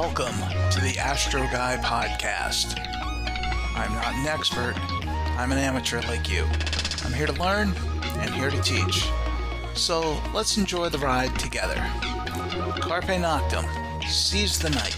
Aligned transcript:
Welcome 0.00 0.38
to 0.70 0.80
the 0.80 0.96
Astro 0.98 1.42
Guy 1.42 1.76
podcast. 1.82 2.80
I'm 3.76 3.92
not 3.92 4.14
an 4.14 4.26
expert, 4.26 4.72
I'm 5.36 5.52
an 5.52 5.58
amateur 5.58 6.00
like 6.08 6.26
you. 6.26 6.46
I'm 7.04 7.12
here 7.12 7.26
to 7.26 7.34
learn 7.34 7.74
and 8.16 8.30
here 8.30 8.48
to 8.48 8.62
teach. 8.62 9.10
So 9.74 10.18
let's 10.32 10.56
enjoy 10.56 10.88
the 10.88 10.96
ride 10.96 11.38
together. 11.38 11.74
Carpe 12.80 13.12
Noctem, 13.20 13.68
seize 14.04 14.58
the 14.58 14.70
night. 14.70 14.96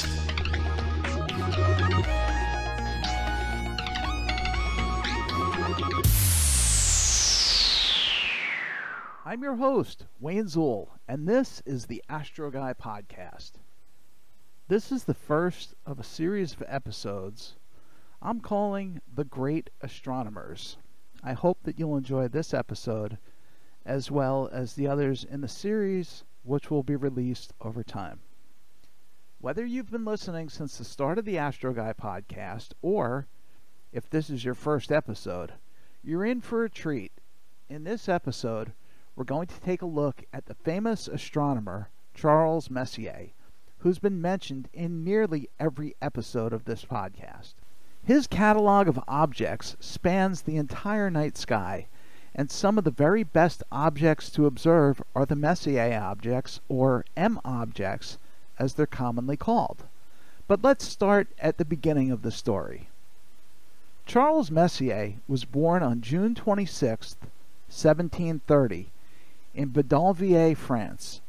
I'm 9.27 9.42
your 9.42 9.56
host, 9.56 10.06
Wayne 10.20 10.45
Zool, 10.45 10.91
and 11.09 11.27
this 11.27 11.61
is 11.66 11.87
the 11.87 12.05
Astro 12.09 12.53
Guy 12.53 12.73
podcast. 12.73 13.55
This 14.69 14.93
is 14.93 15.05
the 15.05 15.12
first 15.12 15.75
of 15.84 15.98
a 15.98 16.05
series 16.05 16.52
of 16.52 16.62
episodes 16.69 17.57
I'm 18.23 18.41
calling 18.41 19.01
The 19.12 19.25
Great 19.25 19.70
Astronomers. 19.80 20.77
I 21.20 21.33
hope 21.33 21.59
that 21.65 21.80
you'll 21.80 21.97
enjoy 21.97 22.29
this 22.29 22.55
episode 22.55 23.19
as 23.84 24.09
well 24.09 24.48
as 24.53 24.75
the 24.75 24.87
others 24.87 25.25
in 25.25 25.41
the 25.41 25.48
series, 25.48 26.23
which 26.45 26.70
will 26.70 26.84
be 26.84 26.95
released 26.95 27.53
over 27.61 27.83
time. 27.83 28.20
Whether 29.41 29.67
you've 29.67 29.91
been 29.91 30.05
listening 30.05 30.48
since 30.48 30.79
the 30.79 30.84
start 30.84 31.19
of 31.19 31.25
the 31.25 31.39
Astro 31.39 31.73
Guy 31.75 31.92
podcast, 31.92 32.69
or 32.83 33.27
if 33.92 34.09
this 34.09 34.31
is 34.31 34.45
your 34.45 34.55
first 34.55 34.92
episode, 34.92 35.55
you're 36.05 36.25
in 36.25 36.41
for 36.41 36.65
a 36.65 36.70
treat. 36.70 37.11
In 37.69 37.83
this 37.83 38.08
episode, 38.08 38.73
we're 39.17 39.25
going 39.25 39.48
to 39.48 39.61
take 39.61 39.83
a 39.83 39.86
look 39.86 40.23
at 40.33 40.47
the 40.47 40.55
famous 40.55 41.08
astronomer 41.08 41.91
Charles 42.14 42.70
Messier, 42.70 43.31
who's 43.83 43.98
been 43.98 44.20
mentioned 44.20 44.69
in 44.72 45.02
nearly 45.02 45.48
every 45.58 45.97
episode 46.00 46.52
of 46.52 46.64
this 46.64 46.84
podcast. 46.84 47.55
His 48.05 48.27
catalog 48.27 48.86
of 48.86 49.00
objects 49.08 49.77
spans 49.80 50.42
the 50.42 50.56
entire 50.56 51.11
night 51.11 51.36
sky, 51.36 51.86
and 52.34 52.50
some 52.50 52.78
of 52.78 52.84
the 52.84 52.91
very 52.91 53.24
best 53.24 53.62
objects 53.72 54.30
to 54.30 54.47
observe 54.47 55.02
are 55.16 55.27
the 55.27 55.34
Messier 55.36 56.00
objects, 56.00 56.61
or 56.69 57.05
M 57.16 57.41
objects, 57.44 58.19
as 58.58 58.74
they're 58.74 58.86
commonly 58.86 59.36
called. 59.36 59.84
But 60.46 60.62
let's 60.62 60.84
start 60.84 61.28
at 61.39 61.58
the 61.58 61.64
beginning 61.64 62.11
of 62.11 62.22
the 62.22 62.30
story. 62.30 62.89
Charles 64.06 64.50
Messier 64.50 65.14
was 65.27 65.44
born 65.44 65.83
on 65.83 66.02
June 66.02 66.34
26, 66.34 67.17
1730, 67.69 68.91
in 69.55 69.70
Badonviller, 69.70 70.56
France. 70.56 71.22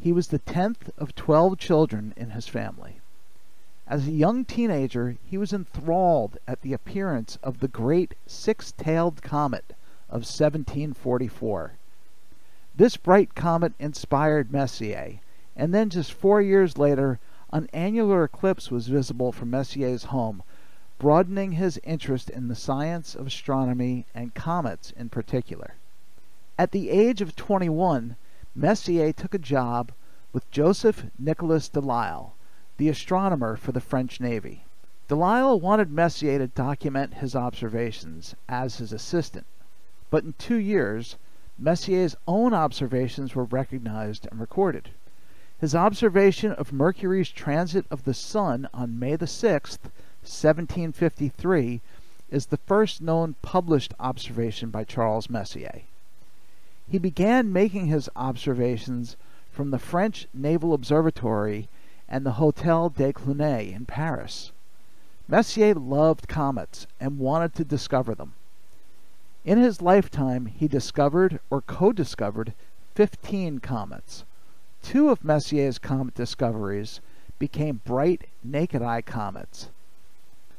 He 0.00 0.12
was 0.12 0.28
the 0.28 0.40
tenth 0.40 0.90
of 0.98 1.14
twelve 1.14 1.56
children 1.56 2.14
in 2.16 2.30
his 2.30 2.48
family. 2.48 3.00
As 3.86 4.08
a 4.08 4.12
young 4.12 4.44
teenager, 4.44 5.18
he 5.24 5.38
was 5.38 5.52
enthralled 5.52 6.36
at 6.48 6.62
the 6.62 6.72
appearance 6.72 7.38
of 7.42 7.60
the 7.60 7.68
great 7.68 8.14
six 8.26 8.72
tailed 8.72 9.22
comet 9.22 9.74
of 10.08 10.22
1744. 10.26 11.74
This 12.74 12.96
bright 12.96 13.34
comet 13.36 13.74
inspired 13.78 14.50
Messier, 14.50 15.20
and 15.54 15.72
then 15.72 15.90
just 15.90 16.12
four 16.12 16.42
years 16.42 16.76
later, 16.76 17.20
an 17.52 17.68
annular 17.72 18.24
eclipse 18.24 18.70
was 18.70 18.88
visible 18.88 19.30
from 19.30 19.50
Messier's 19.50 20.04
home, 20.04 20.42
broadening 20.98 21.52
his 21.52 21.78
interest 21.84 22.30
in 22.30 22.48
the 22.48 22.56
science 22.56 23.14
of 23.14 23.28
astronomy 23.28 24.06
and 24.12 24.34
comets 24.34 24.90
in 24.96 25.08
particular. 25.08 25.74
At 26.58 26.72
the 26.72 26.90
age 26.90 27.20
of 27.20 27.36
21, 27.36 28.16
Messier 28.56 29.12
took 29.12 29.34
a 29.34 29.38
job 29.38 29.90
with 30.32 30.48
Joseph 30.52 31.06
Nicolas 31.18 31.68
Delisle, 31.68 32.36
the 32.76 32.88
astronomer 32.88 33.56
for 33.56 33.72
the 33.72 33.80
French 33.80 34.20
Navy. 34.20 34.64
Delisle 35.08 35.58
wanted 35.58 35.90
Messier 35.90 36.38
to 36.38 36.46
document 36.46 37.14
his 37.14 37.34
observations 37.34 38.36
as 38.48 38.76
his 38.76 38.92
assistant, 38.92 39.44
but 40.08 40.22
in 40.22 40.34
two 40.34 40.54
years, 40.54 41.16
Messier's 41.58 42.14
own 42.28 42.54
observations 42.54 43.34
were 43.34 43.42
recognized 43.42 44.28
and 44.30 44.40
recorded. 44.40 44.90
His 45.58 45.74
observation 45.74 46.52
of 46.52 46.72
Mercury's 46.72 47.30
transit 47.30 47.86
of 47.90 48.04
the 48.04 48.14
Sun 48.14 48.68
on 48.72 49.00
May 49.00 49.16
6, 49.16 49.78
1753, 50.22 51.80
is 52.30 52.46
the 52.46 52.56
first 52.58 53.00
known 53.02 53.34
published 53.42 53.94
observation 53.98 54.70
by 54.70 54.84
Charles 54.84 55.28
Messier. 55.28 55.82
He 56.86 56.98
began 56.98 57.52
making 57.52 57.86
his 57.86 58.10
observations 58.14 59.16
from 59.50 59.70
the 59.70 59.78
French 59.78 60.28
Naval 60.34 60.74
Observatory 60.74 61.68
and 62.08 62.26
the 62.26 62.32
Hotel 62.32 62.90
de 62.90 63.12
Cluny 63.12 63.72
in 63.72 63.86
Paris. 63.86 64.52
Messier 65.26 65.74
loved 65.74 66.28
comets 66.28 66.86
and 67.00 67.18
wanted 67.18 67.54
to 67.54 67.64
discover 67.64 68.14
them. 68.14 68.34
In 69.44 69.58
his 69.58 69.80
lifetime, 69.80 70.46
he 70.46 70.68
discovered 70.68 71.40
or 71.50 71.62
co 71.62 71.92
discovered 71.92 72.52
15 72.94 73.60
comets. 73.60 74.24
Two 74.82 75.08
of 75.08 75.24
Messier's 75.24 75.78
comet 75.78 76.14
discoveries 76.14 77.00
became 77.38 77.80
bright, 77.84 78.28
naked 78.42 78.82
eye 78.82 79.02
comets. 79.02 79.70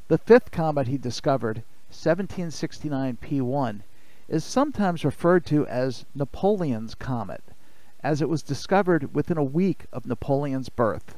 The 0.07 0.17
fifth 0.17 0.51
comet 0.51 0.87
he 0.87 0.97
discovered, 0.97 1.57
1769 1.89 3.17
P1, 3.21 3.81
is 4.27 4.43
sometimes 4.43 5.05
referred 5.05 5.45
to 5.45 5.67
as 5.67 6.05
Napoleon's 6.15 6.95
Comet, 6.95 7.43
as 8.03 8.21
it 8.21 8.29
was 8.29 8.41
discovered 8.41 9.13
within 9.13 9.37
a 9.37 9.43
week 9.43 9.85
of 9.93 10.05
Napoleon's 10.05 10.69
birth. 10.69 11.15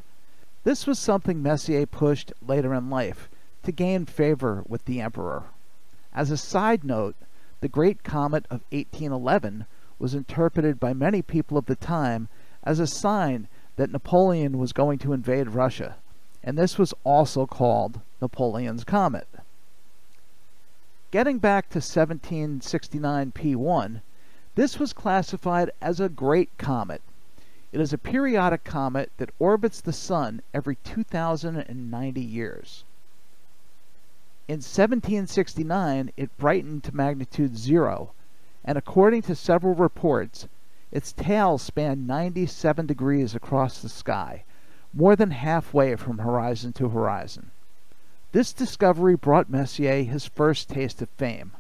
This 0.64 0.86
was 0.86 1.00
something 1.00 1.42
Messier 1.42 1.86
pushed 1.86 2.34
later 2.46 2.74
in 2.74 2.90
life 2.90 3.30
to 3.64 3.72
gain 3.72 4.06
favor 4.06 4.64
with 4.68 4.86
the 4.86 5.02
emperor. 5.02 5.44
As 6.14 6.32
a 6.32 6.38
side 6.38 6.84
note, 6.84 7.16
the 7.62 7.68
Great 7.68 8.04
Comet 8.04 8.46
of 8.50 8.62
1811 8.72 9.66
was 10.00 10.14
interpreted 10.14 10.80
by 10.80 10.94
many 10.94 11.22
people 11.22 11.58
of 11.58 11.66
the 11.66 11.76
time 11.76 12.28
as 12.64 12.80
a 12.80 12.88
sign 12.88 13.48
that 13.78 13.92
Napoleon 13.92 14.58
was 14.58 14.74
going 14.74 15.00
to 15.00 15.14
invade 15.14 15.50
Russia, 15.50 15.96
and 16.44 16.58
this 16.58 16.78
was 16.78 16.94
also 17.04 17.46
called 17.46 18.02
Napoleon's 18.22 18.84
Comet. 18.84 19.28
Getting 21.10 21.40
back 21.40 21.70
to 21.70 21.78
1769 21.78 23.32
P1, 23.32 24.02
this 24.56 24.78
was 24.78 24.92
classified 24.92 25.72
as 25.82 26.02
a 26.02 26.10
great 26.10 26.50
comet. 26.58 27.02
It 27.72 27.80
is 27.80 27.94
a 27.94 27.98
periodic 27.98 28.66
comet 28.66 29.10
that 29.16 29.32
orbits 29.40 29.80
the 29.80 29.94
Sun 29.94 30.42
every 30.54 30.76
2,090 30.84 32.20
years. 32.20 32.84
In 34.50 34.56
1769, 34.56 36.12
it 36.18 36.38
brightened 36.38 36.84
to 36.84 36.96
magnitude 36.96 37.58
zero, 37.58 38.12
and 38.66 38.78
according 38.78 39.22
to 39.24 39.36
several 39.36 39.76
reports, 39.76 40.50
its 40.92 41.14
tail 41.14 41.58
spanned 41.58 42.06
97 42.06 42.86
degrees 42.86 43.34
across 43.34 43.82
the 43.82 43.88
sky, 43.88 44.44
more 44.94 45.16
than 45.16 45.32
halfway 45.32 45.96
from 45.96 46.18
horizon 46.18 46.74
to 46.74 46.90
horizon. 46.90 47.52
This 48.34 48.52
discovery 48.52 49.16
brought 49.16 49.50
Messier 49.50 50.04
his 50.04 50.28
first 50.28 50.68
taste 50.68 51.02
of 51.02 51.08
fame, 51.12 51.54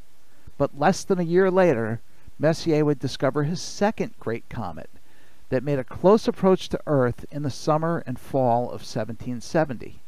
but 0.57 0.78
less 0.78 1.05
than 1.05 1.17
a 1.17 1.23
year 1.23 1.50
later, 1.50 2.01
Messier 2.38 2.83
would 2.83 3.00
discover 3.00 3.44
his 3.44 3.61
second 3.61 4.13
great 4.19 4.50
comet 4.50 4.89
that 5.47 5.63
made 5.63 5.79
a 5.79 5.85
close 5.85 6.27
approach 6.27 6.67
to 6.67 6.81
Earth 6.85 7.25
in 7.31 7.44
the 7.44 7.50
summer 7.50 8.03
and 8.06 8.19
fall 8.19 8.66
of 8.66 8.81
1770. 8.83 10.01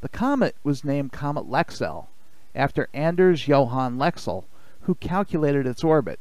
The 0.00 0.08
comet 0.08 0.56
was 0.64 0.84
named 0.84 1.12
Comet 1.12 1.44
Lexell 1.44 2.06
after 2.54 2.88
Anders 2.94 3.46
Johan 3.46 3.98
Lexell, 3.98 4.46
who 4.82 4.94
calculated 4.94 5.66
its 5.66 5.84
orbit. 5.84 6.18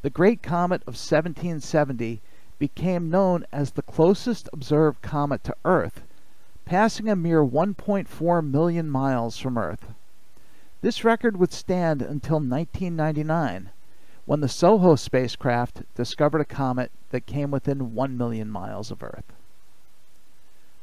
The 0.00 0.08
great 0.08 0.42
comet 0.42 0.80
of 0.82 0.94
1770 0.94 2.22
became 2.58 3.10
known 3.10 3.44
as 3.52 3.72
the 3.72 3.82
closest 3.82 4.48
observed 4.54 5.02
comet 5.02 5.44
to 5.44 5.56
Earth 5.66 6.00
passing 6.64 7.08
a 7.08 7.16
mere 7.16 7.44
1.4 7.44 8.50
million 8.50 8.88
miles 8.88 9.38
from 9.38 9.58
Earth. 9.58 9.92
This 10.80 11.04
record 11.04 11.36
would 11.36 11.52
stand 11.52 12.02
until 12.02 12.36
1999, 12.36 13.70
when 14.26 14.40
the 14.40 14.48
SOHO 14.48 14.96
spacecraft 14.96 15.82
discovered 15.94 16.40
a 16.40 16.44
comet 16.44 16.90
that 17.10 17.26
came 17.26 17.50
within 17.50 17.94
1 17.94 18.16
million 18.16 18.50
miles 18.50 18.90
of 18.90 19.02
Earth. 19.02 19.32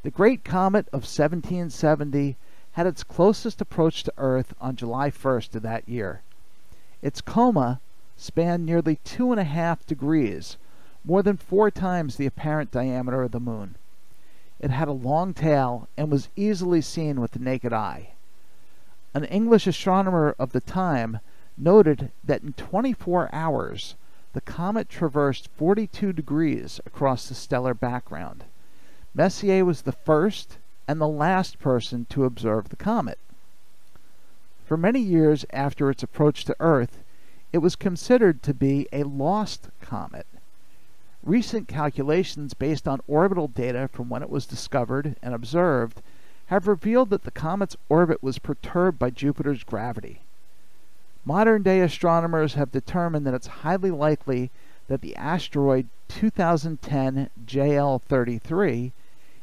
The 0.04 0.12
Great 0.12 0.44
Comet 0.44 0.88
of 0.88 1.04
1770 1.04 2.36
had 2.72 2.88
its 2.88 3.04
closest 3.04 3.62
approach 3.62 4.04
to 4.04 4.14
Earth 4.18 4.54
on 4.60 4.76
July 4.76 5.12
1st 5.12 5.56
of 5.56 5.62
that 5.62 5.88
year. 5.88 6.22
Its 7.02 7.22
coma 7.22 7.80
spanned 8.18 8.66
nearly 8.66 8.98
two 9.04 9.32
and 9.32 9.40
a 9.40 9.44
half 9.44 9.86
degrees, 9.86 10.58
more 11.04 11.22
than 11.22 11.38
four 11.38 11.70
times 11.70 12.16
the 12.16 12.26
apparent 12.26 12.72
diameter 12.72 13.24
of 13.24 13.32
the 13.32 13.40
Moon. 13.40 13.76
It 14.62 14.70
had 14.70 14.88
a 14.88 14.94
long 14.94 15.34
tail 15.34 15.88
and 15.98 16.12
was 16.12 16.30
easily 16.36 16.82
seen 16.82 17.20
with 17.20 17.32
the 17.32 17.40
naked 17.40 17.74
eye. 17.74 18.12
An 19.16 19.24
English 19.26 19.66
astronomer 19.66 20.36
of 20.38 20.52
the 20.52 20.62
time 20.62 21.20
noted 21.58 22.12
that 22.24 22.44
in 22.44 22.54
24 22.54 23.34
hours 23.34 23.96
the 24.34 24.42
comet 24.42 24.88
traversed 24.88 25.50
42 25.58 26.14
degrees 26.14 26.80
across 26.86 27.28
the 27.28 27.34
stellar 27.34 27.74
background. 27.74 28.44
Messier 29.16 29.66
was 29.66 29.82
the 29.82 29.92
first 29.92 30.60
and 30.88 31.02
the 31.02 31.08
last 31.08 31.58
person 31.58 32.06
to 32.12 32.26
observe 32.26 32.70
the 32.70 32.76
comet. 32.76 33.18
For 34.68 34.78
many 34.78 35.00
years 35.00 35.44
after 35.52 35.90
its 35.90 36.04
approach 36.04 36.46
to 36.46 36.56
Earth, 36.60 37.00
it 37.52 37.58
was 37.58 37.76
considered 37.76 38.44
to 38.44 38.54
be 38.54 38.88
a 38.94 39.04
lost 39.04 39.70
comet. 39.82 40.28
Recent 41.24 41.68
calculations 41.68 42.56
based 42.56 42.88
on 42.88 43.02
orbital 43.08 43.48
data 43.48 43.88
from 43.88 44.10
when 44.10 44.24
it 44.24 44.30
was 44.30 44.48
discovered 44.48 45.16
and 45.22 45.36
observed 45.36 46.02
have 46.48 46.68
revealed 46.68 47.12
that 47.12 47.24
the 47.24 47.32
comet's 47.32 47.78
orbit 47.90 48.24
was 48.24 48.40
perturbed 48.40 48.98
by 48.98 49.12
Jupiter's 49.12 49.64
gravity. 49.64 50.22
Modern 51.24 51.62
day 51.62 51.82
astronomers 51.82 52.56
have 52.56 52.72
determined 52.72 53.28
that 53.28 53.36
it's 53.36 53.62
highly 53.62 53.92
likely 53.92 54.50
that 54.88 55.02
the 55.02 55.16
asteroid 55.16 55.88
2010 56.08 57.30
JL 57.46 58.02
33 58.02 58.92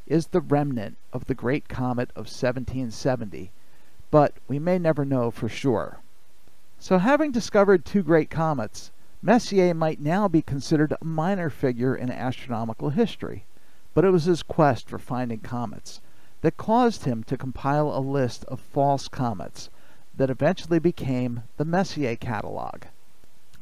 is 0.08 0.26
the 0.26 0.40
remnant 0.40 0.96
of 1.12 1.26
the 1.26 1.34
Great 1.34 1.68
Comet 1.68 2.10
of 2.10 2.26
1770, 2.26 3.52
but 4.10 4.34
we 4.48 4.58
may 4.58 4.78
never 4.78 5.04
know 5.04 5.30
for 5.30 5.48
sure. 5.48 5.98
So, 6.80 6.98
having 6.98 7.30
discovered 7.30 7.84
two 7.84 8.02
great 8.02 8.30
comets, 8.30 8.90
Messier 9.20 9.74
might 9.74 10.00
now 10.00 10.28
be 10.28 10.42
considered 10.42 10.92
a 10.92 11.04
minor 11.04 11.50
figure 11.50 11.96
in 11.96 12.08
astronomical 12.08 12.90
history, 12.90 13.44
but 13.92 14.04
it 14.04 14.10
was 14.10 14.24
his 14.24 14.44
quest 14.44 14.88
for 14.88 14.98
finding 14.98 15.40
comets 15.40 16.00
that 16.40 16.56
caused 16.56 17.04
him 17.04 17.24
to 17.24 17.36
compile 17.36 17.90
a 17.90 17.98
list 17.98 18.44
of 18.44 18.60
false 18.60 19.08
comets 19.08 19.70
that 20.16 20.30
eventually 20.30 20.78
became 20.78 21.42
the 21.56 21.64
Messier 21.64 22.14
Catalog. 22.14 22.84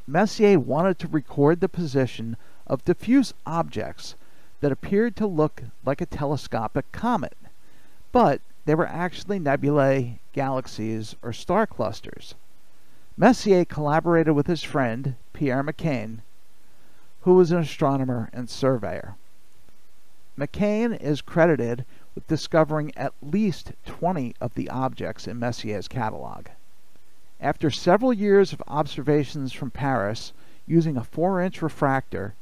Messier 0.05 0.59
wanted 0.59 0.99
to 0.99 1.07
record 1.07 1.59
the 1.59 1.67
position 1.67 2.37
of 2.67 2.85
diffuse 2.85 3.33
objects 3.45 4.13
that 4.61 4.71
appeared 4.71 5.15
to 5.15 5.25
look 5.25 5.63
like 5.83 6.01
a 6.01 6.05
telescopic 6.05 6.91
comet, 6.91 7.35
but 8.11 8.41
they 8.65 8.75
were 8.75 8.87
actually 8.87 9.39
nebulae, 9.39 10.19
galaxies, 10.33 11.15
or 11.23 11.33
star 11.33 11.65
clusters. 11.65 12.35
Messier 13.19 13.65
collaborated 13.65 14.35
with 14.35 14.45
his 14.45 14.61
friend, 14.61 15.15
Pierre 15.33 15.63
Méchain, 15.63 16.19
who 17.21 17.33
was 17.33 17.51
an 17.51 17.57
astronomer 17.57 18.29
and 18.31 18.47
surveyor. 18.47 19.15
Méchain 20.37 20.95
is 21.01 21.21
credited 21.21 21.83
with 22.13 22.27
discovering 22.27 22.95
at 22.95 23.15
least 23.19 23.71
20 23.87 24.35
of 24.39 24.53
the 24.53 24.69
objects 24.69 25.27
in 25.27 25.39
Messier's 25.39 25.87
catalog. 25.87 26.45
After 27.41 27.71
several 27.71 28.13
years 28.13 28.53
of 28.53 28.61
observations 28.67 29.51
from 29.51 29.71
Paris 29.71 30.31
using 30.67 30.95
a 30.95 31.03
4 31.03 31.41
inch 31.41 31.63
refractor, 31.63 32.35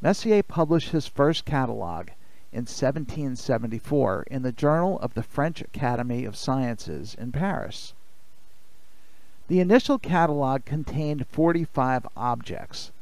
Messier 0.00 0.42
published 0.42 0.88
his 0.88 1.06
first 1.06 1.44
catalog 1.44 2.08
in 2.50 2.62
1774 2.62 4.24
in 4.30 4.40
the 4.40 4.52
Journal 4.52 4.98
of 5.00 5.12
the 5.12 5.22
French 5.22 5.60
Academy 5.60 6.24
of 6.24 6.34
Sciences 6.34 7.14
in 7.14 7.30
Paris. 7.30 7.92
The 9.46 9.60
initial 9.60 9.98
catalog 9.98 10.64
contained 10.64 11.26
45 11.26 12.06
objects. 12.16 12.92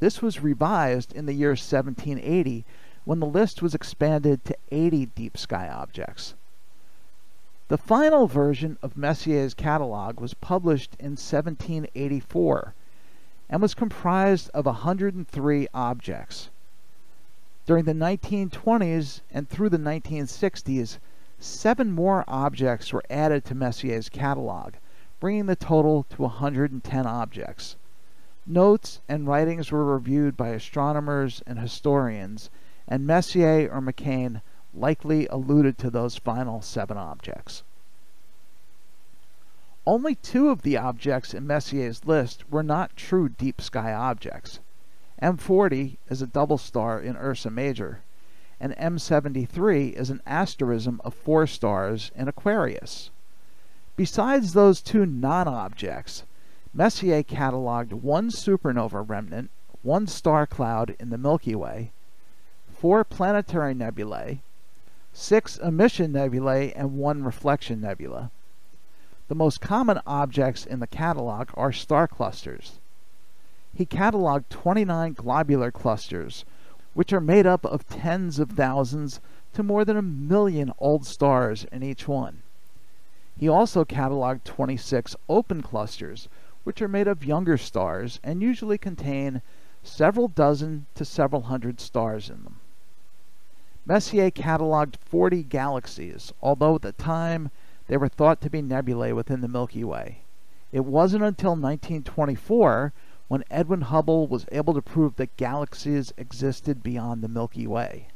This 0.00 0.20
was 0.20 0.42
revised 0.42 1.12
in 1.12 1.26
the 1.26 1.32
year 1.32 1.50
1780 1.50 2.64
when 3.04 3.20
the 3.20 3.26
list 3.26 3.62
was 3.62 3.74
expanded 3.74 4.44
to 4.44 4.56
80 4.72 5.06
deep 5.06 5.36
sky 5.38 5.68
objects. 5.68 6.34
The 7.68 7.78
final 7.78 8.26
version 8.26 8.78
of 8.82 8.96
Messier's 8.96 9.54
catalog 9.54 10.20
was 10.20 10.34
published 10.34 10.96
in 10.98 11.12
1784 11.12 12.74
and 13.48 13.62
was 13.62 13.74
comprised 13.74 14.50
of 14.50 14.66
103 14.66 15.68
objects. 15.72 16.50
During 17.64 17.84
the 17.84 17.92
1920s 17.92 19.20
and 19.30 19.48
through 19.48 19.68
the 19.68 19.78
1960s, 19.78 20.98
seven 21.38 21.92
more 21.92 22.24
objects 22.26 22.92
were 22.92 23.04
added 23.08 23.44
to 23.44 23.54
Messier's 23.54 24.08
catalog, 24.08 24.74
bringing 25.24 25.46
the 25.46 25.56
total 25.56 26.02
to 26.10 26.20
110 26.20 27.06
objects. 27.06 27.76
Notes 28.44 29.00
and 29.08 29.26
writings 29.26 29.72
were 29.72 29.82
reviewed 29.82 30.36
by 30.36 30.48
astronomers 30.48 31.42
and 31.46 31.58
historians 31.58 32.50
and 32.86 33.06
Messier 33.06 33.70
or 33.72 33.80
Méchain 33.80 34.42
likely 34.74 35.26
alluded 35.28 35.78
to 35.78 35.88
those 35.88 36.18
final 36.18 36.60
seven 36.60 36.98
objects. 36.98 37.62
Only 39.86 40.16
two 40.16 40.50
of 40.50 40.60
the 40.60 40.76
objects 40.76 41.32
in 41.32 41.46
Messier's 41.46 42.04
list 42.04 42.44
were 42.50 42.62
not 42.62 42.94
true 42.94 43.30
deep 43.30 43.62
sky 43.62 43.94
objects. 43.94 44.60
M40 45.22 45.96
is 46.10 46.20
a 46.20 46.26
double 46.26 46.58
star 46.58 47.00
in 47.00 47.16
Ursa 47.16 47.48
Major, 47.48 48.02
and 48.60 48.76
M73 48.76 49.94
is 49.94 50.10
an 50.10 50.20
asterism 50.26 51.00
of 51.02 51.14
four 51.14 51.46
stars 51.46 52.10
in 52.14 52.28
Aquarius. 52.28 53.08
Besides 53.96 54.54
those 54.54 54.82
two 54.82 55.06
non 55.06 55.46
objects, 55.46 56.24
Messier 56.72 57.22
cataloged 57.22 57.92
one 57.92 58.28
supernova 58.28 59.08
remnant, 59.08 59.52
one 59.82 60.08
star 60.08 60.48
cloud 60.48 60.96
in 60.98 61.10
the 61.10 61.18
Milky 61.18 61.54
Way, 61.54 61.92
four 62.66 63.04
planetary 63.04 63.72
nebulae, 63.72 64.40
six 65.12 65.58
emission 65.58 66.10
nebulae, 66.10 66.72
and 66.72 66.98
one 66.98 67.22
reflection 67.22 67.80
nebula. 67.80 68.32
The 69.28 69.36
most 69.36 69.60
common 69.60 70.00
objects 70.08 70.66
in 70.66 70.80
the 70.80 70.88
catalog 70.88 71.50
are 71.54 71.72
star 71.72 72.08
clusters. 72.08 72.80
He 73.72 73.86
cataloged 73.86 74.48
29 74.50 75.12
globular 75.12 75.70
clusters, 75.70 76.44
which 76.94 77.12
are 77.12 77.20
made 77.20 77.46
up 77.46 77.64
of 77.64 77.86
tens 77.86 78.40
of 78.40 78.50
thousands 78.50 79.20
to 79.52 79.62
more 79.62 79.84
than 79.84 79.96
a 79.96 80.02
million 80.02 80.72
old 80.78 81.06
stars 81.06 81.64
in 81.70 81.84
each 81.84 82.08
one. 82.08 82.42
He 83.36 83.48
also 83.48 83.84
cataloged 83.84 84.44
26 84.44 85.16
open 85.28 85.60
clusters, 85.60 86.28
which 86.62 86.80
are 86.80 86.88
made 86.88 87.08
of 87.08 87.24
younger 87.24 87.58
stars 87.58 88.20
and 88.22 88.40
usually 88.40 88.78
contain 88.78 89.42
several 89.82 90.28
dozen 90.28 90.86
to 90.94 91.04
several 91.04 91.42
hundred 91.42 91.80
stars 91.80 92.30
in 92.30 92.44
them. 92.44 92.60
Messier 93.86 94.30
cataloged 94.30 94.96
40 94.96 95.42
galaxies, 95.42 96.32
although 96.40 96.76
at 96.76 96.82
the 96.82 96.92
time 96.92 97.50
they 97.86 97.96
were 97.96 98.08
thought 98.08 98.40
to 98.40 98.48
be 98.48 98.62
nebulae 98.62 99.12
within 99.12 99.40
the 99.40 99.48
Milky 99.48 99.84
Way. 99.84 100.22
It 100.72 100.84
wasn't 100.84 101.24
until 101.24 101.50
1924 101.50 102.92
when 103.28 103.44
Edwin 103.50 103.82
Hubble 103.82 104.26
was 104.26 104.46
able 104.52 104.74
to 104.74 104.80
prove 104.80 105.16
that 105.16 105.36
galaxies 105.36 106.12
existed 106.16 106.82
beyond 106.82 107.22
the 107.22 107.28
Milky 107.28 107.66
Way. 107.66 108.08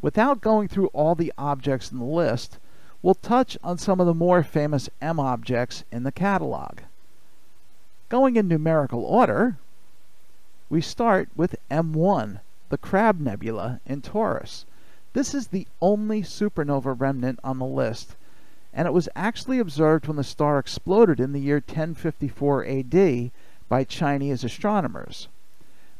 Without 0.00 0.40
going 0.40 0.68
through 0.68 0.88
all 0.88 1.14
the 1.14 1.32
objects 1.36 1.90
in 1.90 1.98
the 1.98 2.04
list, 2.04 2.58
we'll 3.06 3.14
touch 3.14 3.56
on 3.62 3.78
some 3.78 4.00
of 4.00 4.06
the 4.06 4.12
more 4.12 4.42
famous 4.42 4.90
M 5.00 5.20
objects 5.20 5.84
in 5.92 6.02
the 6.02 6.10
catalog. 6.10 6.80
Going 8.08 8.34
in 8.34 8.48
numerical 8.48 9.04
order, 9.04 9.58
we 10.68 10.80
start 10.80 11.28
with 11.36 11.54
M1, 11.70 12.40
the 12.68 12.76
Crab 12.76 13.20
Nebula 13.20 13.78
in 13.86 14.02
Taurus. 14.02 14.66
This 15.12 15.34
is 15.34 15.46
the 15.46 15.68
only 15.80 16.22
supernova 16.22 17.00
remnant 17.00 17.38
on 17.44 17.60
the 17.60 17.64
list, 17.64 18.16
and 18.74 18.88
it 18.88 18.92
was 18.92 19.08
actually 19.14 19.60
observed 19.60 20.08
when 20.08 20.16
the 20.16 20.24
star 20.24 20.58
exploded 20.58 21.20
in 21.20 21.32
the 21.32 21.38
year 21.38 21.62
1054 21.64 22.66
AD 22.66 23.30
by 23.68 23.84
Chinese 23.84 24.42
astronomers. 24.42 25.28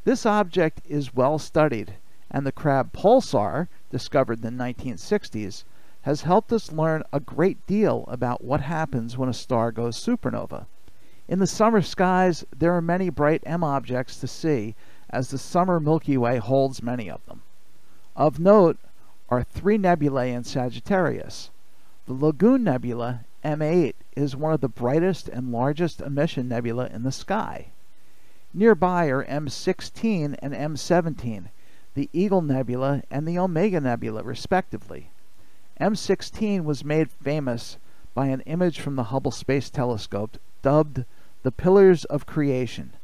This 0.02 0.26
object 0.26 0.80
is 0.88 1.14
well 1.14 1.38
studied, 1.38 1.92
and 2.32 2.44
the 2.44 2.50
Crab 2.50 2.92
Pulsar, 2.92 3.68
discovered 3.92 4.44
in 4.44 4.56
the 4.58 4.64
1960s, 4.64 5.62
has 6.06 6.22
helped 6.22 6.52
us 6.52 6.70
learn 6.70 7.02
a 7.12 7.18
great 7.18 7.66
deal 7.66 8.04
about 8.06 8.44
what 8.44 8.60
happens 8.60 9.18
when 9.18 9.28
a 9.28 9.34
star 9.34 9.72
goes 9.72 9.96
supernova. 9.96 10.64
In 11.26 11.40
the 11.40 11.48
summer 11.48 11.82
skies, 11.82 12.44
there 12.56 12.72
are 12.74 12.80
many 12.80 13.10
bright 13.10 13.42
M 13.44 13.64
objects 13.64 14.20
to 14.20 14.28
see, 14.28 14.76
as 15.10 15.30
the 15.30 15.36
summer 15.36 15.80
Milky 15.80 16.16
Way 16.16 16.36
holds 16.36 16.80
many 16.80 17.10
of 17.10 17.26
them. 17.26 17.42
Of 18.14 18.38
note 18.38 18.78
are 19.28 19.42
three 19.42 19.78
nebulae 19.78 20.30
in 20.30 20.44
Sagittarius. 20.44 21.50
The 22.06 22.12
Lagoon 22.12 22.62
Nebula, 22.62 23.24
M8, 23.44 23.94
is 24.14 24.36
one 24.36 24.52
of 24.52 24.60
the 24.60 24.68
brightest 24.68 25.28
and 25.28 25.50
largest 25.50 26.00
emission 26.00 26.46
nebula 26.46 26.86
in 26.86 27.02
the 27.02 27.10
sky. 27.10 27.72
Nearby 28.54 29.06
are 29.06 29.24
M16 29.24 30.36
and 30.38 30.54
M17, 30.54 31.46
the 31.94 32.08
Eagle 32.12 32.42
Nebula 32.42 33.02
and 33.10 33.26
the 33.26 33.40
Omega 33.40 33.80
Nebula, 33.80 34.22
respectively. 34.22 35.10
M16 35.80 36.64
was 36.64 36.86
made 36.86 37.10
famous 37.10 37.76
by 38.14 38.28
an 38.28 38.40
image 38.42 38.80
from 38.80 38.96
the 38.96 39.04
Hubble 39.04 39.30
Space 39.30 39.68
Telescope 39.68 40.38
dubbed 40.62 41.04
the 41.42 41.52
Pillars 41.52 42.06
of 42.06 42.24
Creation. 42.24 42.94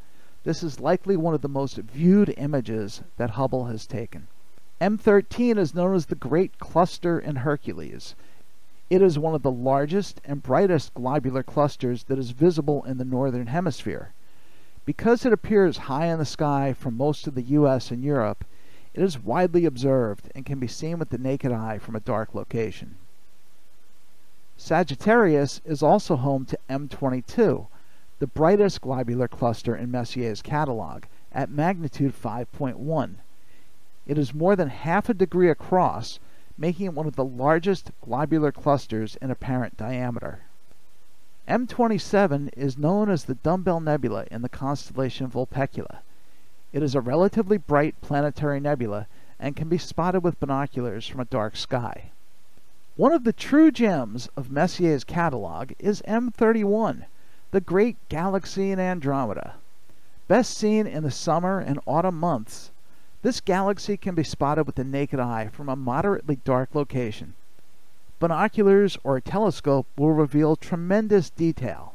This 0.45 0.63
is 0.63 0.81
likely 0.81 1.15
one 1.15 1.35
of 1.35 1.43
the 1.43 1.51
most 1.51 1.77
viewed 1.77 2.33
images 2.39 3.03
that 3.19 3.31
Hubble 3.31 3.67
has 3.67 3.87
taken. 3.87 4.27
M13 4.81 5.59
is 5.59 5.75
known 5.75 5.95
as 5.95 6.07
the 6.07 6.15
Great 6.15 6.59
Cluster 6.59 7.19
in 7.19 7.37
Hercules. 7.37 8.15
It 8.89 9.03
is 9.03 9.19
one 9.19 9.35
of 9.35 9.43
the 9.43 9.51
largest 9.51 10.23
and 10.25 10.43
brightest 10.43 10.95
globular 10.95 11.43
clusters 11.43 12.05
that 12.05 12.19
is 12.19 12.31
visible 12.31 12.85
in 12.85 12.97
the 12.97 13.05
northern 13.05 13.49
hemisphere. 13.49 14.15
Because 14.87 15.27
it 15.27 15.33
appears 15.33 15.77
high 15.77 16.07
in 16.07 16.19
the 16.19 16.25
sky 16.25 16.73
from 16.73 16.97
most 16.97 17.27
of 17.27 17.35
the 17.35 17.43
US 17.43 17.91
and 17.91 18.03
Europe, 18.03 18.47
It 18.95 19.03
is 19.03 19.19
widely 19.19 19.65
observed 19.65 20.31
and 20.35 20.45
can 20.45 20.59
be 20.59 20.67
seen 20.67 20.99
with 20.99 21.09
the 21.09 21.19
naked 21.19 21.51
eye 21.51 21.79
from 21.79 21.97
a 21.97 22.01
dark 22.01 22.35
location. 22.35 22.97
Sagittarius 24.59 25.63
is 25.65 25.83
also 25.83 26.17
home 26.17 26.45
to 26.45 26.59
M22, 26.69 27.67
the 28.19 28.27
brightest 28.27 28.83
globular 28.83 29.29
cluster 29.29 29.75
in 29.75 29.91
Messier's 29.91 30.43
catalog, 30.43 31.05
at 31.33 31.51
magnitude 31.51 32.15
5.1. 32.15 33.15
It 34.07 34.19
is 34.19 34.35
more 34.35 34.55
than 34.55 34.69
half 34.69 35.09
a 35.09 35.15
degree 35.15 35.49
across, 35.49 36.21
making 36.59 36.87
it 36.87 36.95
one 36.95 37.07
of 37.07 37.17
the 37.17 37.25
largest 37.25 37.93
globular 38.03 38.53
clusters 38.53 39.17
in 39.23 39.31
apparent 39.31 39.77
diameter. 39.77 40.43
M27 41.49 42.51
is 42.57 42.77
known 42.77 43.09
as 43.09 43.25
the 43.25 43.37
Dumbbell 43.37 43.81
Nebula 43.81 44.27
in 44.31 44.43
the 44.43 44.49
constellation 44.49 45.29
Vulpecula. 45.29 46.03
It 46.73 46.83
is 46.83 46.95
a 46.95 47.01
relatively 47.01 47.59
bright 47.59 48.01
planetary 48.01 48.59
nebula 48.59 49.07
and 49.39 49.55
can 49.57 49.69
be 49.69 49.79
spotted 49.79 50.21
with 50.21 50.41
binoculars 50.41 51.07
from 51.07 51.21
a 51.21 51.27
dark 51.27 51.57
sky. 51.57 52.11
One 52.97 53.13
of 53.13 53.25
the 53.25 53.33
true 53.33 53.71
gems 53.71 54.29
of 54.37 54.51
Messier's 54.51 55.05
catalog 55.05 55.73
is 55.79 56.03
M31, 56.09 57.05
the 57.51 57.61
great 57.61 57.97
galaxy 58.09 58.71
in 58.71 58.79
Andromeda. 58.79 59.55
Best 60.29 60.57
seen 60.57 60.87
in 60.87 61.03
the 61.03 61.11
summer 61.11 61.59
and 61.59 61.79
autumn 61.87 62.19
months, 62.19 62.71
this 63.23 63.41
galaxy 63.41 63.97
can 63.97 64.15
be 64.15 64.25
spotted 64.25 64.65
with 64.65 64.77
the 64.77 64.85
naked 64.85 65.21
eye 65.21 65.49
from 65.53 65.69
a 65.69 65.77
moderately 65.77 66.37
dark 66.45 66.75
location. 66.75 67.35
Binoculars 68.19 68.97
or 69.05 69.17
a 69.17 69.23
telescope 69.23 69.87
will 69.97 70.13
reveal 70.13 70.57
tremendous 70.57 71.29
detail. 71.31 71.95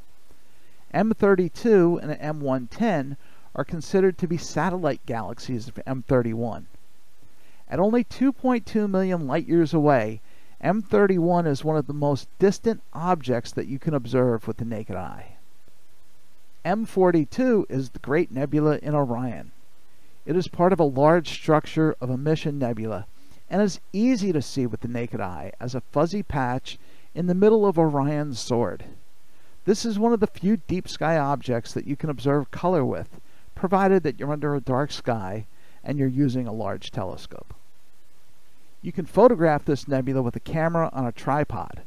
M32 0.94 2.02
and 2.02 2.42
M110 2.42 3.18
are 3.58 3.66
considered 3.66 4.18
to 4.20 4.28
be 4.28 4.38
satellite 4.38 5.04
galaxies 5.06 5.68
of 5.68 5.76
M31. 5.86 6.66
At 7.68 7.80
only 7.80 8.04
2.2 8.04 8.90
million 8.90 9.28
light 9.28 9.48
years 9.48 9.74
away, 9.74 10.22
M31 10.64 11.48
is 11.48 11.66
one 11.66 11.76
of 11.76 11.88
the 11.88 11.94
most 11.94 12.30
distant 12.40 12.82
objects 12.94 13.52
that 13.52 13.68
you 13.68 13.80
can 13.80 13.94
observe 13.94 14.48
with 14.48 14.58
the 14.58 14.66
naked 14.66 14.96
eye. 14.96 15.38
M42 16.64 17.66
is 17.70 17.90
the 17.90 18.00
Great 18.00 18.32
Nebula 18.32 18.78
in 18.78 18.94
Orion. 18.94 19.52
It 20.26 20.36
is 20.36 20.48
part 20.48 20.74
of 20.74 20.80
a 20.80 20.84
large 20.84 21.30
structure 21.30 21.96
of 22.02 22.10
emission 22.10 22.60
nebula 22.60 23.08
and 23.50 23.62
is 23.62 23.80
easy 23.94 24.34
to 24.34 24.42
see 24.42 24.68
with 24.68 24.82
the 24.82 24.88
naked 24.88 25.22
eye 25.22 25.52
as 25.60 25.74
a 25.74 25.82
fuzzy 25.82 26.22
patch 26.22 26.78
in 27.16 27.28
the 27.28 27.34
middle 27.34 27.66
of 27.66 27.80
Orion's 27.80 28.40
sword. 28.40 28.84
This 29.66 29.86
is 29.86 29.98
one 29.98 30.14
of 30.14 30.20
the 30.20 30.28
few 30.28 30.58
deep 30.68 30.88
sky 30.88 31.18
objects 31.18 31.74
that 31.74 31.88
you 31.88 31.96
can 31.96 32.10
observe 32.10 32.52
color 32.52 32.84
with, 32.84 33.20
provided 33.58 34.04
that 34.04 34.20
you're 34.20 34.32
under 34.32 34.56
a 34.56 34.62
dark 34.62 34.92
sky 34.92 35.46
and 35.84 35.98
you're 35.98 36.08
using 36.08 36.48
a 36.48 36.54
large 36.54 36.92
telescope. 36.92 37.54
You 38.82 38.92
can 38.92 39.06
photograph 39.06 39.66
this 39.66 39.88
nebula 39.88 40.22
with 40.22 40.36
a 40.36 40.42
camera 40.42 40.90
on 40.94 41.06
a 41.06 41.12
tripod. 41.12 41.82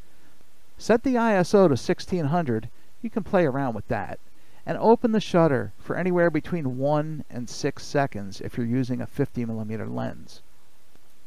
Set 0.76 1.02
the 1.02 1.14
ISO 1.14 1.68
to 1.68 1.76
1600, 1.76 2.68
you 3.02 3.10
can 3.10 3.22
play 3.22 3.46
around 3.46 3.74
with 3.74 3.86
that, 3.88 4.18
and 4.66 4.76
open 4.78 5.12
the 5.12 5.20
shutter 5.20 5.72
for 5.78 5.96
anywhere 5.96 6.30
between 6.30 6.78
1 6.78 7.24
and 7.30 7.48
6 7.48 7.82
seconds 7.82 8.40
if 8.40 8.56
you're 8.56 8.66
using 8.66 9.00
a 9.00 9.06
50mm 9.06 9.94
lens. 9.94 10.42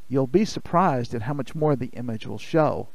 You'll 0.10 0.28
be 0.28 0.46
surprised 0.46 1.16
at 1.16 1.24
how 1.24 1.34
much 1.34 1.56
more 1.56 1.76
the 1.76 1.92
image 1.94 2.28
will 2.28 2.38
show, 2.38 2.88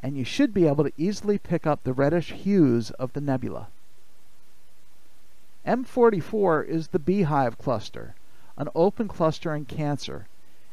and 0.00 0.16
you 0.16 0.24
should 0.24 0.52
be 0.52 0.66
able 0.66 0.84
to 0.84 0.92
easily 0.96 1.38
pick 1.38 1.66
up 1.66 1.84
the 1.84 1.92
reddish 1.92 2.32
hues 2.32 2.90
of 2.92 3.12
the 3.12 3.20
nebula. 3.20 3.68
M44 5.64 6.66
is 6.66 6.88
the 6.88 6.98
Beehive 6.98 7.56
cluster, 7.56 8.16
an 8.56 8.68
open 8.74 9.06
cluster 9.06 9.54
in 9.54 9.64
Cancer, 9.64 10.26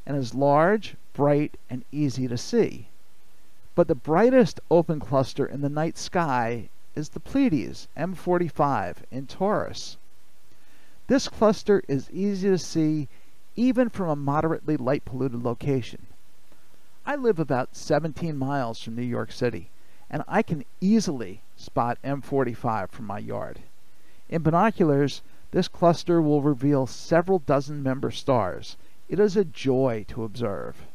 and 0.03 0.17
is 0.17 0.33
large, 0.33 0.95
bright, 1.13 1.57
and 1.69 1.85
easy 1.91 2.27
to 2.27 2.37
see. 2.37 2.89
But 3.75 3.87
the 3.87 3.93
brightest 3.93 4.59
open 4.71 4.99
cluster 4.99 5.45
in 5.45 5.61
the 5.61 5.69
night 5.69 5.95
sky 5.95 6.69
is 6.95 7.09
the 7.09 7.19
Pleiades 7.19 7.87
M45 7.95 8.95
in 9.11 9.27
Taurus. 9.27 9.97
This 11.05 11.27
cluster 11.27 11.83
is 11.87 12.09
easy 12.11 12.49
to 12.49 12.57
see 12.57 13.07
even 13.55 13.89
from 13.89 14.09
a 14.09 14.15
moderately 14.15 14.75
light 14.75 15.05
polluted 15.05 15.43
location. 15.43 16.07
I 17.05 17.15
live 17.15 17.37
about 17.37 17.75
17 17.75 18.35
miles 18.35 18.81
from 18.81 18.95
New 18.95 19.03
York 19.03 19.31
City, 19.31 19.69
and 20.09 20.23
I 20.27 20.41
can 20.41 20.65
easily 20.81 21.41
spot 21.55 21.99
M45 22.03 22.89
from 22.89 23.05
my 23.05 23.19
yard. 23.19 23.59
In 24.29 24.43
binoculars, 24.43 25.23
this 25.49 25.67
cluster 25.67 26.21
will 26.21 26.43
reveal 26.43 26.85
several 26.85 27.39
dozen 27.39 27.81
member 27.81 28.11
stars. 28.11 28.77
It 29.07 29.19
is 29.19 29.35
a 29.35 29.43
joy 29.43 30.05
to 30.09 30.23
observe. 30.23 30.85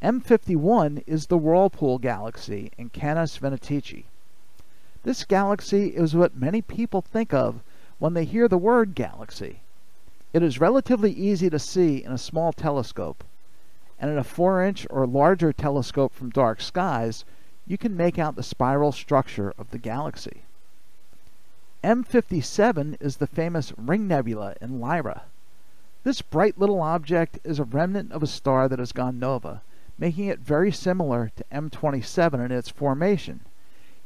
M51 0.00 1.02
is 1.08 1.26
the 1.26 1.36
Whirlpool 1.36 1.98
Galaxy 1.98 2.70
in 2.78 2.90
Canes 2.90 3.36
Venatici. 3.36 4.04
This 5.02 5.24
galaxy 5.24 5.88
is 5.88 6.14
what 6.14 6.36
many 6.36 6.62
people 6.62 7.00
think 7.00 7.34
of 7.34 7.64
when 7.98 8.14
they 8.14 8.24
hear 8.24 8.46
the 8.46 8.58
word 8.58 8.94
galaxy. 8.94 9.60
It 10.32 10.42
is 10.42 10.60
relatively 10.60 11.10
easy 11.10 11.50
to 11.50 11.58
see 11.58 12.04
in 12.04 12.12
a 12.12 12.18
small 12.18 12.52
telescope, 12.52 13.24
and 13.98 14.08
in 14.08 14.18
a 14.18 14.24
4 14.24 14.62
inch 14.62 14.86
or 14.88 15.04
larger 15.04 15.52
telescope 15.52 16.14
from 16.14 16.30
dark 16.30 16.60
skies, 16.60 17.24
you 17.66 17.76
can 17.76 17.96
make 17.96 18.20
out 18.20 18.36
the 18.36 18.42
spiral 18.44 18.92
structure 18.92 19.52
of 19.58 19.72
the 19.72 19.78
galaxy. 19.78 20.43
M57 21.84 22.96
is 22.98 23.18
the 23.18 23.26
famous 23.26 23.74
Ring 23.76 24.08
Nebula 24.08 24.54
in 24.58 24.80
Lyra. 24.80 25.24
This 26.02 26.22
bright 26.22 26.56
little 26.56 26.80
object 26.80 27.38
is 27.44 27.58
a 27.58 27.64
remnant 27.64 28.10
of 28.10 28.22
a 28.22 28.26
star 28.26 28.70
that 28.70 28.78
has 28.78 28.90
gone 28.90 29.18
nova, 29.18 29.60
making 29.98 30.28
it 30.28 30.38
very 30.38 30.72
similar 30.72 31.30
to 31.36 31.44
M27 31.52 32.42
in 32.42 32.52
its 32.52 32.70
formation. 32.70 33.40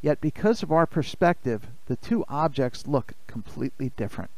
Yet 0.03 0.21
because 0.21 0.65
of 0.65 0.73
our 0.73 0.87
perspective, 0.87 1.69
the 1.87 1.95
two 1.95 2.25
objects 2.27 2.89
look 2.89 3.13
completely 3.29 3.93
different. 3.97 4.33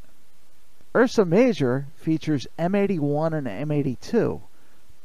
Ursa 0.94 1.24
Major 1.24 1.86
features 1.96 2.46
M81 2.58 3.32
and 3.32 3.46
M82, 3.46 4.42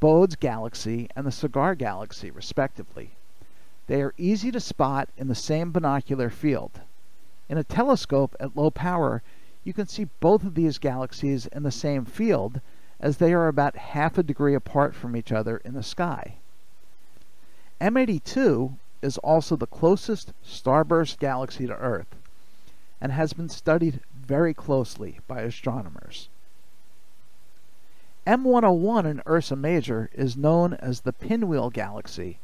Bode's 0.02 0.36
Galaxy 0.36 1.08
and 1.16 1.26
the 1.26 1.32
Cigar 1.32 1.74
Galaxy, 1.74 2.32
respectively. 2.32 3.12
They 3.88 4.02
are 4.02 4.14
easy 4.18 4.52
to 4.52 4.60
spot 4.60 5.08
in 5.16 5.30
the 5.30 5.36
same 5.36 5.72
binocular 5.72 6.30
field. 6.30 6.82
In 7.48 7.58
a 7.58 7.64
telescope 7.64 8.36
at 8.40 8.56
low 8.58 8.72
power, 8.72 9.22
you 9.64 9.74
can 9.74 9.88
see 9.88 10.08
both 10.20 10.44
of 10.44 10.56
these 10.56 10.78
galaxies 10.78 11.46
in 11.48 11.64
the 11.64 11.72
same 11.72 12.06
field, 12.06 12.60
as 13.00 13.18
they 13.18 13.34
are 13.34 13.48
about 13.48 13.76
half 13.76 14.18
a 14.18 14.24
degree 14.24 14.56
apart 14.56 14.96
from 14.96 15.16
each 15.16 15.32
other 15.32 15.58
in 15.58 15.74
the 15.74 15.84
sky. 15.84 16.38
M82 17.80 18.78
is 19.02 19.18
also 19.20 19.56
the 19.56 19.68
closest 19.68 20.34
starburst 20.44 21.20
galaxy 21.20 21.68
to 21.68 21.76
Earth 21.76 22.16
and 23.00 23.12
has 23.12 23.34
been 23.34 23.50
studied 23.50 24.00
very 24.16 24.54
closely 24.54 25.20
by 25.28 25.42
astronomers. 25.42 26.30
M101 28.26 29.06
in 29.06 29.22
Ursa 29.28 29.56
Major 29.56 30.10
is 30.14 30.36
known 30.36 30.74
as 30.74 31.02
the 31.02 31.14
Pinwheel 31.14 31.70
Galaxy, 31.70 32.40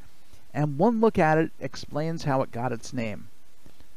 and 0.53 0.77
one 0.77 1.01
look 1.01 1.17
at 1.17 1.39
it 1.39 1.51
explains 1.60 2.25
how 2.25 2.43
it 2.43 2.51
got 2.51 2.72
its 2.72 2.93
name. 2.93 3.29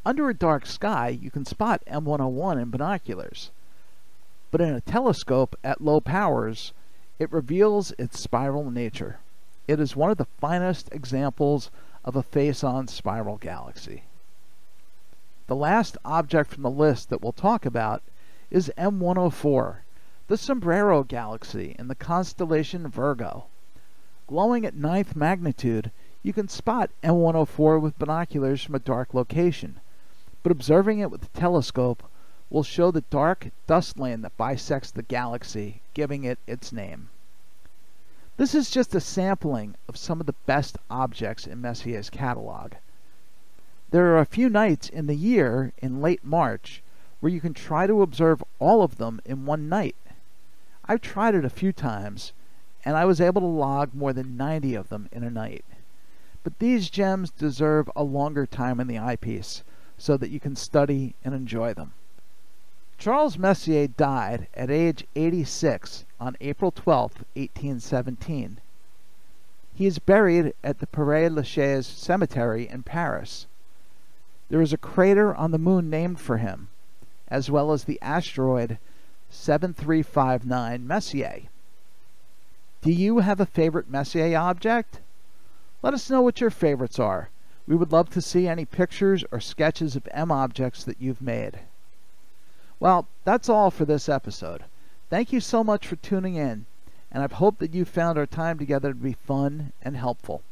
Under 0.07 0.29
a 0.29 0.35
dark 0.35 0.67
sky, 0.67 1.09
you 1.09 1.31
can 1.31 1.47
spot 1.47 1.83
M101 1.87 2.61
in 2.61 2.71
binoculars, 2.71 3.51
but 4.51 4.61
in 4.61 4.75
a 4.75 4.83
telescope 4.83 5.57
at 5.65 5.81
low 5.81 5.99
powers, 5.99 6.75
it 7.19 7.33
reveals 7.33 7.93
its 7.99 8.21
spiral 8.21 8.71
nature. 8.71 9.19
It 9.67 9.81
is 9.81 9.97
one 9.97 10.11
of 10.11 10.19
the 10.19 10.27
finest 10.41 10.91
examples 10.93 11.71
of 12.05 12.17
a 12.17 12.23
face-on 12.23 12.87
spiral 12.89 13.39
galaxy. 13.39 14.03
The 15.47 15.57
last 15.57 15.97
object 16.05 16.51
from 16.51 16.65
the 16.65 16.71
list 16.71 17.09
that 17.09 17.23
we'll 17.23 17.33
talk 17.33 17.65
about 17.65 18.03
is 18.51 18.71
M104, 18.77 19.77
the 20.29 20.37
Sombrero 20.37 21.03
Galaxy 21.03 21.75
in 21.79 21.89
the 21.89 21.95
constellation 21.95 22.89
Virgo. 22.89 23.47
Glowing 24.27 24.67
at 24.67 24.75
ninth 24.75 25.17
magnitude, 25.17 25.91
you 26.23 26.35
can 26.35 26.49
spot 26.49 26.91
M104 27.03 27.81
with 27.81 27.99
binoculars 27.99 28.63
from 28.63 28.75
a 28.75 28.79
dark 28.79 29.15
location, 29.15 29.81
but 30.45 30.53
observing 30.53 30.99
it 30.99 31.11
with 31.11 31.25
a 31.25 31.39
telescope 31.39 32.03
will 32.51 32.63
show 32.63 32.91
the 32.91 33.01
dark 33.09 33.49
dust 33.67 33.99
lane 33.99 34.21
that 34.21 34.37
bisects 34.37 34.91
the 34.91 35.03
galaxy, 35.03 35.81
giving 35.95 36.23
it 36.23 36.39
its 36.47 36.71
name. 36.71 37.09
This 38.37 38.55
is 38.55 38.71
just 38.71 38.95
a 38.95 39.01
sampling 39.01 39.75
of 39.89 39.97
some 39.97 40.21
of 40.21 40.27
the 40.27 40.35
best 40.45 40.77
objects 40.91 41.47
in 41.47 41.63
Messier's 41.63 42.11
catalog. 42.11 42.73
There 43.91 44.09
are 44.09 44.19
a 44.19 44.27
few 44.27 44.51
nights 44.51 44.91
in 44.91 45.07
the 45.07 45.17
year 45.17 45.73
in 45.79 46.03
late 46.03 46.23
March 46.23 46.83
where 47.21 47.33
you 47.33 47.41
can 47.41 47.55
try 47.55 47.87
to 47.87 48.03
observe 48.03 48.45
all 48.59 48.83
of 48.83 48.99
them 48.99 49.23
in 49.25 49.47
one 49.47 49.71
night. 49.71 49.97
I've 50.85 51.01
tried 51.01 51.35
it 51.35 51.47
a 51.47 51.51
few 51.51 51.73
times, 51.73 52.35
and 52.85 52.99
I 52.99 53.07
was 53.07 53.19
able 53.19 53.41
to 53.41 53.47
log 53.47 53.95
more 53.95 54.13
than 54.13 54.37
90 54.37 54.75
of 54.75 54.91
them 54.91 55.09
in 55.11 55.25
a 55.25 55.31
night. 55.31 55.65
But 56.43 56.59
these 56.59 56.91
gems 56.91 57.31
deserve 57.31 57.91
a 57.97 58.03
longer 58.03 58.45
time 58.45 58.79
in 58.79 58.89
the 58.89 58.99
eyepiece 58.99 59.65
so 59.99 60.17
that 60.17 60.31
you 60.31 60.41
can 60.41 60.57
study 60.57 61.15
and 61.25 61.35
enjoy 61.35 61.75
them. 61.75 61.93
Charles 62.99 63.37
Messier 63.37 63.87
died 63.87 64.49
at 64.55 64.71
age 64.71 65.07
86 65.15 66.05
on 66.21 66.37
April 66.41 66.71
12, 66.71 67.13
1817. 67.35 68.61
He 69.75 69.87
is 69.87 69.99
buried 69.99 70.55
at 70.63 70.79
the 70.79 70.87
Père 70.87 71.35
Lachaise 71.35 71.87
Cemetery 71.87 72.69
in 72.69 72.83
Paris. 72.83 73.47
There 74.49 74.63
is 74.63 74.73
a 74.73 74.79
crater 74.79 75.35
on 75.35 75.51
the 75.51 75.59
moon 75.59 75.91
named 75.91 76.21
for 76.21 76.39
him, 76.39 76.69
as 77.29 77.51
well 77.51 77.73
as 77.73 77.85
the 77.85 78.01
asteroid 78.01 78.79
7359 79.31 80.87
Messier. 80.87 81.43
Do 82.83 82.93
you 82.93 83.19
have 83.19 83.41
a 83.41 83.47
favorite 83.47 83.91
Messier 83.91 84.39
object? 84.39 85.01
Let 85.83 85.95
us 85.95 86.09
know 86.09 86.23
what 86.23 86.41
your 86.41 86.51
favorites 86.51 86.99
are. 86.99 87.31
We 87.67 87.77
would 87.77 87.93
love 87.93 88.11
to 88.11 88.21
see 88.21 88.47
any 88.47 88.65
pictures 88.65 89.25
or 89.33 89.41
sketches 89.41 89.97
of 89.97 90.07
M 90.11 90.31
objects 90.31 90.85
that 90.85 91.01
you've 91.01 91.23
made. 91.23 91.61
Well, 92.79 93.07
that's 93.25 93.49
all 93.49 93.71
for 93.71 93.85
this 93.85 94.09
episode. 94.09 94.65
Thank 95.09 95.33
you 95.33 95.41
so 95.41 95.65
much 95.65 95.87
for 95.87 95.97
tuning 95.97 96.35
in, 96.35 96.67
and 97.11 97.23
I 97.23 97.35
hope 97.35 97.59
that 97.59 97.75
you 97.75 97.85
found 97.85 98.19
our 98.19 98.27
time 98.27 98.59
together 98.59 98.91
to 98.91 98.99
be 98.99 99.15
fun 99.15 99.73
and 99.83 99.97
helpful. 99.97 100.43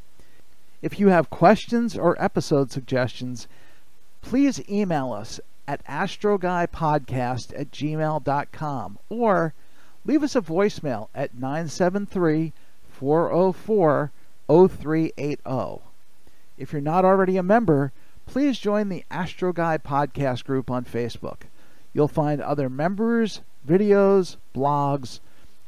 If 0.81 0.99
you 0.99 1.09
have 1.09 1.31
questions 1.31 1.97
or 1.97 2.21
episode 2.23 2.71
suggestions, 2.71 3.47
please 4.23 4.66
email 4.69 5.12
us 5.12 5.40
at 5.69 5.85
astroguypodcast 5.87 7.59
at 7.59 7.71
gmail.com 7.71 8.99
or 9.09 9.54
leave 10.04 10.23
us 10.23 10.35
a 10.35 10.40
voicemail 10.40 11.09
at 11.14 11.35
973 11.35 12.52
404 12.90 14.11
0380. 14.49 15.92
If 16.62 16.73
you're 16.73 16.81
not 16.81 17.04
already 17.04 17.37
a 17.37 17.42
member, 17.42 17.90
please 18.25 18.57
join 18.57 18.88
the 18.88 19.04
Astro 19.11 19.52
Guy 19.52 19.78
podcast 19.78 20.45
group 20.45 20.71
on 20.71 20.85
Facebook. 20.85 21.49
You'll 21.92 22.07
find 22.07 22.40
other 22.40 22.71
members, 22.71 23.40
videos, 23.66 24.37
blogs, 24.54 25.19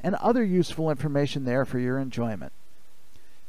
and 0.00 0.14
other 0.14 0.44
useful 0.44 0.92
information 0.92 1.46
there 1.46 1.64
for 1.64 1.80
your 1.80 1.98
enjoyment. 1.98 2.52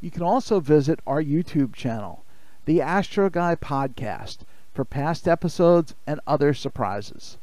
You 0.01 0.09
can 0.09 0.23
also 0.23 0.59
visit 0.59 0.99
our 1.05 1.21
YouTube 1.21 1.75
channel, 1.75 2.23
the 2.65 2.81
Astro 2.81 3.29
Guy 3.29 3.55
Podcast, 3.55 4.39
for 4.73 4.83
past 4.83 5.27
episodes 5.27 5.93
and 6.07 6.19
other 6.25 6.51
surprises. 6.51 7.37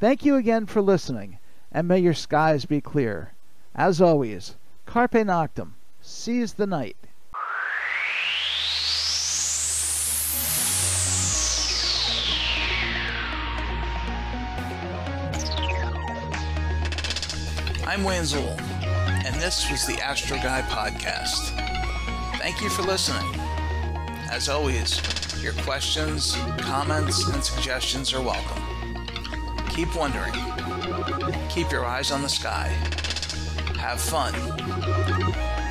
Thank 0.00 0.24
you 0.24 0.34
again 0.34 0.66
for 0.66 0.82
listening, 0.82 1.38
and 1.70 1.86
may 1.86 2.00
your 2.00 2.14
skies 2.14 2.64
be 2.64 2.80
clear. 2.80 3.30
As 3.76 4.00
always, 4.00 4.56
Carpe 4.86 5.12
Noctem, 5.12 5.74
seize 6.00 6.54
the 6.54 6.66
night. 6.66 6.96
I'm 17.90 18.04
Wayne 18.04 18.22
Zool, 18.22 18.56
and 19.26 19.34
this 19.42 19.68
was 19.68 19.84
the 19.84 20.00
Astro 20.00 20.36
Guy 20.36 20.62
Podcast. 20.62 21.50
Thank 22.38 22.60
you 22.60 22.68
for 22.70 22.82
listening. 22.82 23.34
As 24.30 24.48
always, 24.48 25.02
your 25.42 25.54
questions, 25.54 26.36
comments, 26.58 27.26
and 27.26 27.42
suggestions 27.42 28.14
are 28.14 28.22
welcome. 28.22 28.62
Keep 29.70 29.96
wondering. 29.96 30.32
Keep 31.48 31.72
your 31.72 31.84
eyes 31.84 32.12
on 32.12 32.22
the 32.22 32.28
sky. 32.28 32.68
Have 33.80 34.00
fun. 34.00 34.34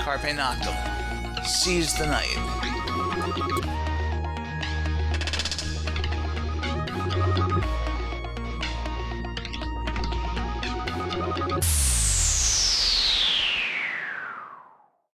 Carpe 0.04 0.34
Noctem. 0.36 1.46
Seize 1.46 1.98
the 1.98 2.06
night. 2.06 3.69